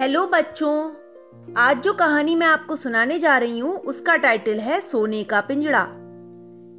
[0.00, 0.90] Hello बच्चों,
[1.56, 5.80] आज जो कहानी मैं आपको सुनाने जा रही हूँ, उसका टाइटल है सोने का पिंजड़ा।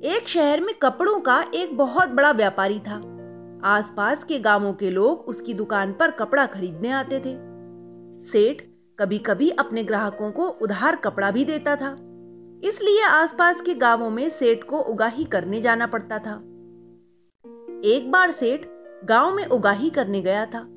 [0.04, 2.96] एक शहर में कपड़ों का एक बहुत बड़ा व्यापारी था।
[3.66, 7.36] आसपास के गाँवों के लोग उसकी दुकान पर कपड़ा खरीदने आते थे।
[8.32, 8.62] सेठ
[9.00, 11.92] कभी कभी अपने ग्राहकों को उधार कपड़ा भी देता था।
[12.64, 16.36] इसलिए आसपास के गाँवों में सेठ को उगाही करने जाना पड़ता था।
[17.84, 18.66] एक बार सेठ
[19.06, 20.70] गाँव में उगाही करने गया था।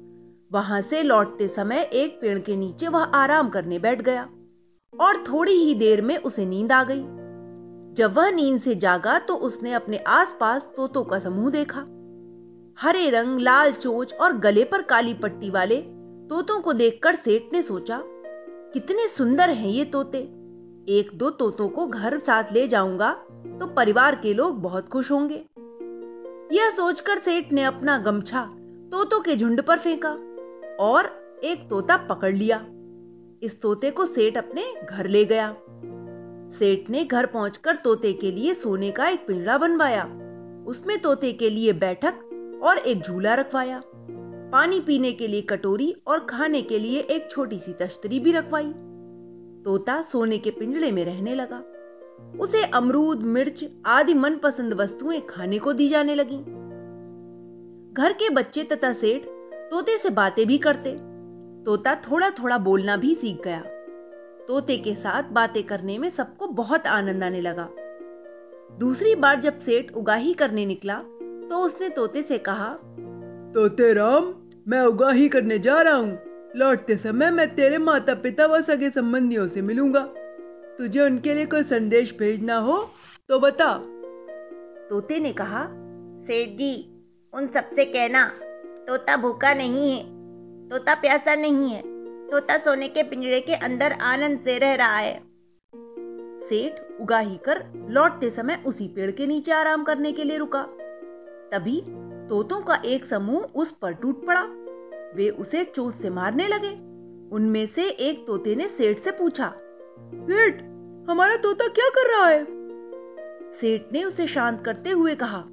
[0.51, 4.23] वहाँ से लौटते समय एक पेड़ के नीचे वह आराम करने बैठ गया
[4.93, 7.03] और थोड़ी ही देर में उसे नींद आ गई।
[7.95, 11.81] जब वह नींद से जागा तो उसने अपने आसपास तोतों का समूह देखा।
[12.79, 15.77] हरे रंग, लाल चोच और गले पर काली पट्टी वाले
[16.31, 18.01] तोतों को देखकर सेठ ने सोचा,
[18.75, 20.19] कितने सुंदर हैं ये तोते।
[20.89, 23.13] एक दो तोतों को घर साथ ले जाऊँगा
[23.61, 25.45] तो परिवार के लोग बहुत खुश होंगे।
[26.53, 28.43] यह सोचकर सेठ ने अपना गमछा
[28.93, 30.17] तोतों के झुंड पर फेंका।
[30.81, 31.07] और
[31.45, 32.67] एक तोता पकड़ लिया।
[33.43, 35.57] इस तोते को सेठ अपने घर ले गया।
[36.59, 40.05] सेठ ने घर पहुंचकर तोते के लिए सोने का एक पिंजरा बनवाया।
[40.67, 42.15] उसमें तोते के लिए बैठक
[42.63, 43.83] और एक झूला रखवाया।
[44.53, 48.73] पानी पीने के लिए कटोरी और खाने के लिए एक छोटी सी तश्तरी भी रखवाई।
[49.65, 51.65] तोता सोने के पिंजड़े में रहने लगा।
[52.41, 56.39] उसे अमरूद, मिर्च आदि मनपसंद वस्तुएँ खाने को दी जाने लगी।
[57.93, 59.23] घर के बच्चे तथा सेठ
[59.71, 60.91] तोते से बातें भी करते।
[61.65, 63.61] तोता थोड़ा थोड़ा बोलना भी सीख गया।
[64.49, 67.69] तोते के साथ बातें करने में सबको बहुत आनंद आने लगा।
[68.79, 70.97] दूसरी बार जब सेठ उगाही करने निकला
[71.51, 72.69] तो उसने तोते से कहा
[73.55, 74.35] तोते राम
[74.67, 76.19] मैं उगाही करने जा रहा हूँ।
[76.57, 80.01] लौटते समय मैं तेरे माता पिता व सगे संबंधियों से मिलूँगा।
[80.79, 82.79] तुझे उनके लिए कोई संदेश भेजना हो
[83.29, 83.73] तो बता।
[84.91, 85.67] तोते ने कहा
[86.27, 86.75] सेठ जी
[87.33, 88.31] उन सबसे कहना
[88.91, 91.83] तोता भूखा नहीं है। तोता प्यासा नहीं है।
[92.29, 95.23] तोता सोने के पिंजरे के अंदर आनंद से रह रहा है।
[96.41, 100.63] सेठ उगाही कर लौटते समय उसी पेड़ के नीचे आराम करने के लिए रुका।
[101.53, 101.81] तभी
[102.31, 104.43] तोतों का एक समूह उस पर टूट पड़ा।
[105.17, 106.75] वे उसे चोट से मारने लगे।
[107.37, 109.53] उनमें से एक तोते ने सेठ से पूछा,
[110.25, 110.63] सेठ,
[111.11, 112.45] हमारा तोता क्या कर रहा है?
[113.53, 115.45] सेठ ने उसे शांत करते हुए कहा,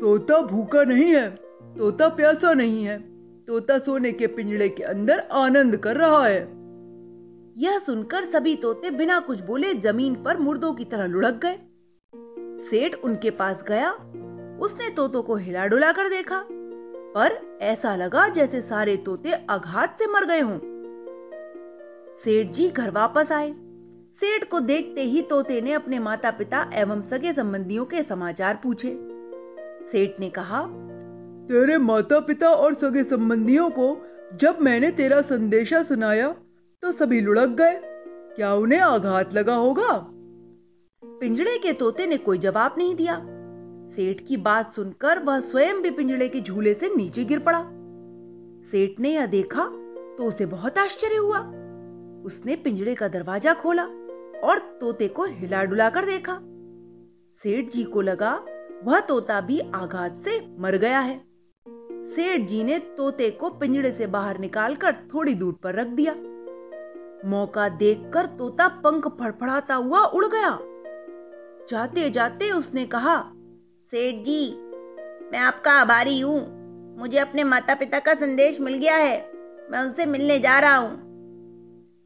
[0.00, 1.47] तोता भूखा नहीं है।
[1.78, 2.98] तोता प्यासा नहीं है।
[3.44, 6.40] तोता सोने के पिंजड़े के अंदर आनंद कर रहा है।
[7.56, 11.58] यह सुनकर सभी तोते बिना कुछ बोले ज़मीन पर मुर्दों की तरह लुढ़क गए।
[12.66, 13.90] सेठ उनके पास गया।
[14.60, 16.44] उसने तोतों को हिला डुला कर देखा।
[17.14, 20.58] पर ऐसा लगा जैसे सारे तोते आघात से मर गए हों।
[22.24, 23.54] सेठ जी घर वापस आए।
[24.20, 28.98] सेठ को देखते ही तोते ने अपने माता पिता एवं सगे संबंधियों के समाचार पूछे।
[29.92, 30.66] सेठ ने कहा
[31.48, 33.84] तेरे माता पिता और सगे संबंधियों को
[34.36, 36.28] जब मैंने तेरा संदेशा सुनाया
[36.82, 37.80] तो सभी लुढ़क गए।
[38.36, 39.92] क्या उन्हें आघात लगा होगा?
[41.02, 43.14] पिंजड़े के तोते ने कोई जवाब नहीं दिया।
[43.96, 47.60] सेठ की बात सुनकर वह स्वयं भी पिंजड़े के झूले से नीचे गिर पड़ा।
[48.70, 49.64] सेठ ने यह देखा
[50.18, 51.38] तो उसे बहुत आश्चर्य हुआ।
[52.24, 53.84] उसने पिंजड़े का दरवाज़ा खोला
[54.44, 56.38] और तोते को हिला डुला कर देखा।
[57.40, 58.34] सेठ जी को लगा,
[58.84, 61.27] वह तोता भी आघात से मर गया है।
[62.08, 66.14] सेठ जी ने तोते को पिंजड़े से बाहर निकालकर थोड़ी दूर पर रख दिया।
[67.28, 70.58] मौका देखकर तोता पंख फड़फड़ाता हुआ उड़ गया।
[71.68, 73.32] जाते जाते उसने कहा,
[73.92, 74.50] सेठ जी,
[75.32, 76.58] मैं आपका आभारी हूँ।
[76.98, 79.32] मुझे अपने माता पिता का संदेश मिल गया है।
[79.70, 80.92] मैं उनसे मिलने जा रहा हूँ।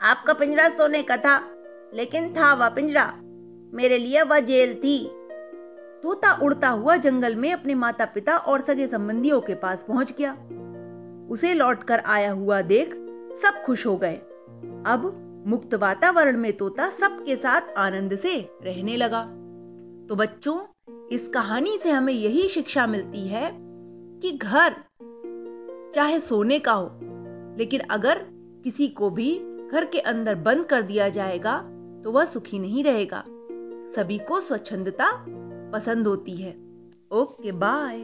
[0.00, 1.38] आपका पिंजरा सोने का था,
[1.94, 3.12] लेकिन था वह पिंजरा।
[3.74, 5.21] मेरे लिए वह जेल थी।
[6.02, 10.32] तोता उड़ता हुआ जंगल में अपने माता पिता और सगे संबंधियों के पास पहुँच गया।
[11.30, 12.94] उसे लौटकर आया हुआ देख
[13.42, 14.14] सब खुश हो गए।
[14.86, 15.12] अब
[15.46, 19.22] मुक्त वातावरण में तोता सबके साथ आनंद से रहने लगा।
[20.08, 20.58] तो बच्चों,
[21.12, 23.50] इस कहानी से हमें यही शिक्षा मिलती है
[24.22, 24.74] कि घर,
[25.94, 26.90] चाहे सोने का हो,
[27.58, 28.18] लेकिन अगर
[28.64, 29.34] किसी को भी
[29.72, 31.56] घर के अंदर बंद कर दिया जाएगा
[32.04, 33.24] तो वह सुखी नहीं रहेगा।
[33.96, 35.10] सभी को स्वच्छंदता
[35.72, 36.52] पसंद होती है।
[37.12, 37.98] Okay bye.